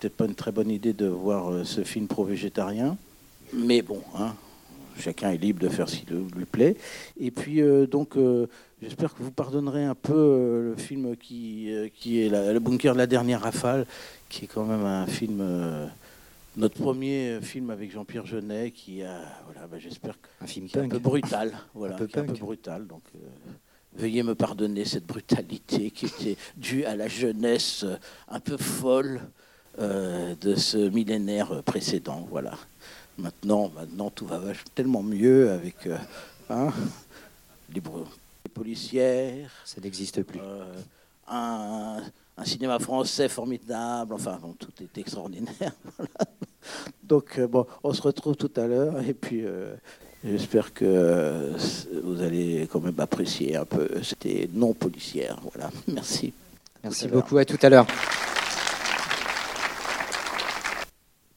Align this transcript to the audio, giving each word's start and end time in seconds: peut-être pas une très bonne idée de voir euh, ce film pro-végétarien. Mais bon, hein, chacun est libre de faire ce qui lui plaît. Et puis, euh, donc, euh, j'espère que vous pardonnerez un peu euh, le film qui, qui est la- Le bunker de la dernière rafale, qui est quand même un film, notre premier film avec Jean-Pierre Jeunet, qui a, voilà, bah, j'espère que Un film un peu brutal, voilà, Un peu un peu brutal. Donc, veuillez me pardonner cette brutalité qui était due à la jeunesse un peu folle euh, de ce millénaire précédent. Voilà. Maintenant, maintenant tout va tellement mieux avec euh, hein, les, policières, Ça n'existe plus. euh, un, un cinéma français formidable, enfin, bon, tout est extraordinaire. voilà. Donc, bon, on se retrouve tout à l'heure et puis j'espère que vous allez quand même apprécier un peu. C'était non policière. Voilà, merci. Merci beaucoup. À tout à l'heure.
peut-être 0.00 0.16
pas 0.16 0.24
une 0.24 0.34
très 0.34 0.50
bonne 0.52 0.70
idée 0.70 0.92
de 0.94 1.06
voir 1.06 1.50
euh, 1.52 1.64
ce 1.64 1.84
film 1.84 2.06
pro-végétarien. 2.08 2.96
Mais 3.52 3.82
bon, 3.82 4.00
hein, 4.16 4.34
chacun 4.98 5.30
est 5.30 5.36
libre 5.36 5.60
de 5.60 5.68
faire 5.68 5.88
ce 5.88 5.96
qui 5.96 6.06
lui 6.36 6.44
plaît. 6.46 6.76
Et 7.18 7.30
puis, 7.30 7.60
euh, 7.60 7.86
donc, 7.86 8.16
euh, 8.16 8.46
j'espère 8.80 9.14
que 9.14 9.22
vous 9.22 9.30
pardonnerez 9.32 9.84
un 9.84 9.94
peu 9.94 10.14
euh, 10.14 10.70
le 10.70 10.76
film 10.76 11.16
qui, 11.16 11.70
qui 11.96 12.22
est 12.22 12.28
la- 12.30 12.52
Le 12.52 12.60
bunker 12.60 12.94
de 12.94 12.98
la 12.98 13.06
dernière 13.06 13.42
rafale, 13.42 13.86
qui 14.30 14.44
est 14.44 14.48
quand 14.48 14.64
même 14.64 14.84
un 14.84 15.06
film, 15.06 15.44
notre 16.56 16.76
premier 16.80 17.38
film 17.42 17.70
avec 17.70 17.92
Jean-Pierre 17.92 18.24
Jeunet, 18.26 18.70
qui 18.70 19.02
a, 19.02 19.20
voilà, 19.46 19.66
bah, 19.66 19.78
j'espère 19.78 20.14
que 20.20 20.26
Un 20.40 20.46
film 20.46 20.66
un 20.76 20.88
peu 20.88 20.98
brutal, 20.98 21.52
voilà, 21.74 21.96
Un 21.96 21.98
peu 21.98 22.08
un 22.20 22.24
peu 22.24 22.32
brutal. 22.34 22.86
Donc, 22.86 23.02
veuillez 23.96 24.22
me 24.22 24.34
pardonner 24.36 24.84
cette 24.84 25.06
brutalité 25.06 25.90
qui 25.90 26.06
était 26.06 26.36
due 26.56 26.84
à 26.84 26.94
la 26.96 27.08
jeunesse 27.08 27.84
un 28.28 28.38
peu 28.40 28.56
folle 28.56 29.20
euh, 29.80 30.34
de 30.40 30.54
ce 30.56 30.76
millénaire 30.76 31.62
précédent. 31.64 32.26
Voilà. 32.30 32.52
Maintenant, 33.16 33.70
maintenant 33.74 34.10
tout 34.10 34.26
va 34.26 34.38
tellement 34.74 35.02
mieux 35.02 35.50
avec 35.50 35.86
euh, 35.86 35.96
hein, 36.50 36.70
les, 37.74 37.80
policières, 38.52 39.50
Ça 39.64 39.80
n'existe 39.80 40.22
plus. 40.22 40.38
euh, 40.40 40.64
un, 41.28 42.02
un 42.36 42.44
cinéma 42.44 42.78
français 42.78 43.28
formidable, 43.28 44.12
enfin, 44.14 44.38
bon, 44.42 44.54
tout 44.58 44.72
est 44.82 44.98
extraordinaire. 44.98 45.72
voilà. 45.96 46.12
Donc, 47.02 47.40
bon, 47.40 47.66
on 47.82 47.94
se 47.94 48.02
retrouve 48.02 48.36
tout 48.36 48.50
à 48.56 48.66
l'heure 48.66 49.00
et 49.00 49.14
puis 49.14 49.44
j'espère 50.24 50.74
que 50.74 51.52
vous 52.02 52.20
allez 52.22 52.68
quand 52.70 52.80
même 52.80 52.98
apprécier 53.00 53.56
un 53.56 53.64
peu. 53.64 53.88
C'était 54.02 54.48
non 54.52 54.74
policière. 54.74 55.38
Voilà, 55.52 55.70
merci. 55.88 56.32
Merci 56.82 57.08
beaucoup. 57.08 57.38
À 57.38 57.44
tout 57.44 57.58
à 57.62 57.68
l'heure. 57.68 57.86